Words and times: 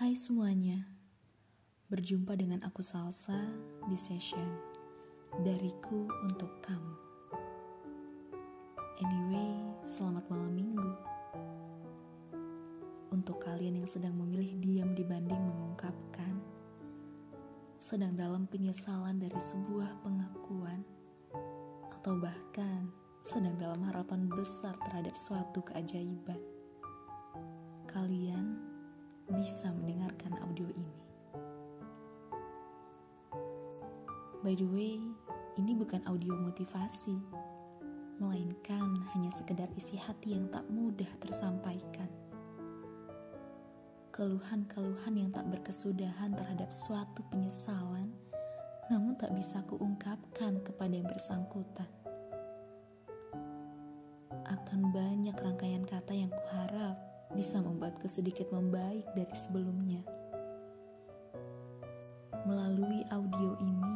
Hai 0.00 0.16
semuanya, 0.16 0.80
berjumpa 1.92 2.32
dengan 2.32 2.64
aku 2.64 2.80
Salsa 2.80 3.36
di 3.84 3.92
session 4.00 4.48
Dariku 5.44 6.08
untuk 6.24 6.48
kamu. 6.64 6.94
Anyway, 9.04 9.60
selamat 9.84 10.24
malam 10.32 10.56
minggu. 10.56 10.90
Untuk 13.12 13.44
kalian 13.44 13.84
yang 13.84 13.88
sedang 13.92 14.16
memilih 14.16 14.56
diam 14.64 14.96
dibanding 14.96 15.36
mengungkapkan 15.36 16.32
Sedang 17.76 18.16
dalam 18.16 18.48
penyesalan 18.48 19.20
dari 19.20 19.36
sebuah 19.36 20.00
pengakuan 20.00 20.80
Atau 21.92 22.16
bahkan 22.16 22.88
sedang 23.20 23.60
dalam 23.60 23.84
harapan 23.84 24.32
besar 24.32 24.80
terhadap 24.80 25.12
suatu 25.12 25.60
keajaiban 25.60 26.40
Kalian 27.84 28.70
bisa 29.30 29.70
mendengarkan 29.70 29.89
By 34.40 34.56
the 34.56 34.64
way, 34.64 34.96
ini 35.60 35.76
bukan 35.76 36.00
audio 36.08 36.32
motivasi, 36.32 37.12
melainkan 38.16 39.04
hanya 39.12 39.28
sekedar 39.36 39.68
isi 39.76 40.00
hati 40.00 40.32
yang 40.32 40.48
tak 40.48 40.64
mudah 40.72 41.12
tersampaikan. 41.20 42.08
Keluhan-keluhan 44.16 45.12
yang 45.12 45.28
tak 45.28 45.44
berkesudahan 45.52 46.32
terhadap 46.32 46.72
suatu 46.72 47.20
penyesalan, 47.28 48.16
namun 48.88 49.12
tak 49.20 49.28
bisa 49.36 49.60
kuungkapkan 49.68 50.56
kepada 50.64 50.92
yang 50.96 51.04
bersangkutan. 51.04 51.92
Akan 54.48 54.88
banyak 54.88 55.36
rangkaian 55.36 55.84
kata 55.84 56.16
yang 56.16 56.32
kuharap 56.32 56.96
bisa 57.36 57.60
membuatku 57.60 58.08
sedikit 58.08 58.48
membaik 58.48 59.04
dari 59.12 59.36
sebelumnya. 59.36 60.00
Melalui 62.48 63.04
audio 63.12 63.52
ini, 63.60 63.89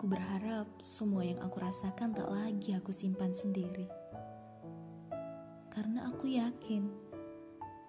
aku 0.00 0.16
berharap 0.16 0.64
semua 0.80 1.20
yang 1.20 1.36
aku 1.44 1.60
rasakan 1.60 2.16
tak 2.16 2.24
lagi 2.24 2.72
aku 2.72 2.88
simpan 2.88 3.36
sendiri. 3.36 3.84
Karena 5.68 6.08
aku 6.08 6.24
yakin 6.24 6.88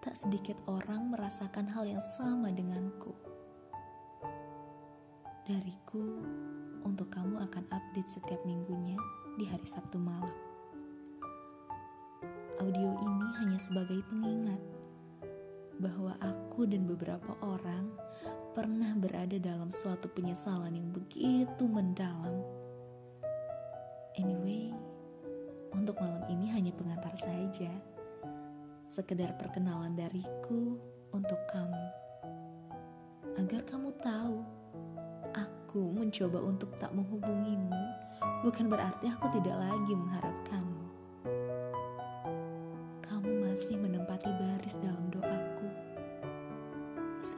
tak 0.03 0.19
sedikit 0.19 0.59
orang 0.67 1.07
merasakan 1.07 1.71
hal 1.71 1.87
yang 1.87 2.03
sama 2.03 2.51
denganku. 2.51 3.15
Dariku, 5.47 6.03
untuk 6.83 7.07
kamu 7.15 7.47
akan 7.47 7.63
update 7.71 8.11
setiap 8.11 8.43
minggunya 8.43 8.99
di 9.39 9.47
hari 9.47 9.63
Sabtu 9.63 9.95
malam. 9.95 10.35
Audio 12.59 12.91
ini 13.07 13.27
hanya 13.39 13.55
sebagai 13.55 14.03
pengingat 14.11 14.59
bahwa 15.79 16.19
aku 16.19 16.67
dan 16.67 16.83
beberapa 16.91 17.39
orang 17.39 17.87
pernah 18.51 18.91
berada 18.99 19.39
dalam 19.39 19.71
suatu 19.71 20.11
penyesalan 20.11 20.75
yang 20.75 20.89
begitu 20.91 21.63
mendalam. 21.63 22.43
Anyway, 24.19 24.75
untuk 25.71 25.95
malam 25.97 26.27
ini 26.27 26.51
hanya 26.51 26.75
pengantar 26.75 27.15
saja. 27.15 27.71
Sekedar 28.91 29.39
perkenalan 29.39 29.95
dariku 29.95 30.75
untuk 31.15 31.39
kamu. 31.47 31.85
Agar 33.39 33.63
kamu 33.63 33.89
tahu, 34.03 34.43
aku 35.31 35.95
mencoba 35.95 36.43
untuk 36.43 36.75
tak 36.75 36.91
menghubungimu 36.91 37.79
bukan 38.43 38.67
berarti 38.67 39.07
aku 39.07 39.31
tidak 39.39 39.55
lagi 39.55 39.93
mengharapkanmu 39.95 40.81
masih 43.51 43.77
menempati 43.77 44.31
baris 44.41 44.73
dalam. 44.81 45.00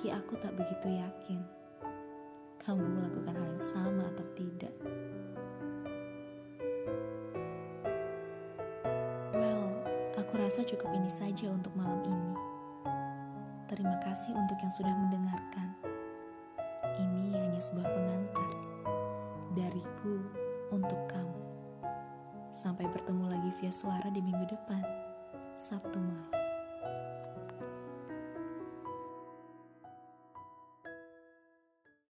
Meski 0.03 0.19
aku 0.19 0.35
tak 0.43 0.51
begitu 0.59 0.99
yakin 0.99 1.39
kamu 2.59 2.83
melakukan 2.83 3.39
hal 3.39 3.47
yang 3.47 3.63
sama 3.71 4.03
atau 4.11 4.27
tidak. 4.35 4.75
Well, 9.31 9.63
aku 10.19 10.44
rasa 10.44 10.67
cukup 10.67 10.91
ini 10.91 11.07
saja 11.07 11.47
untuk 11.47 11.72
malam 11.79 12.03
ini. 12.03 12.35
Terima 13.72 13.95
kasih 14.03 14.35
untuk 14.35 14.59
yang 14.59 14.75
sudah 14.75 14.91
mendengarkan. 14.91 15.72
Ini 16.99 17.39
hanya 17.39 17.63
sebuah 17.63 17.88
pengantar 17.88 18.51
dariku 19.55 20.19
untuk 20.75 20.99
kamu. 21.07 21.39
Sampai 22.51 22.91
bertemu 22.91 23.39
lagi 23.39 23.55
via 23.63 23.72
suara 23.72 24.11
di 24.11 24.19
minggu 24.19 24.51
depan. 24.51 24.83
Sabtu 25.55 25.95
malam. 25.95 26.42